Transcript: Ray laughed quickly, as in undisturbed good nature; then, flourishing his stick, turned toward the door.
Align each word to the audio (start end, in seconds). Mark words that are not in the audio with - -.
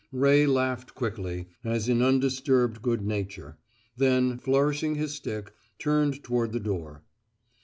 Ray 0.11 0.47
laughed 0.47 0.95
quickly, 0.95 1.49
as 1.63 1.87
in 1.87 2.01
undisturbed 2.01 2.81
good 2.81 3.05
nature; 3.05 3.59
then, 3.95 4.39
flourishing 4.39 4.95
his 4.95 5.13
stick, 5.13 5.53
turned 5.77 6.23
toward 6.23 6.53
the 6.53 6.59
door. 6.59 7.03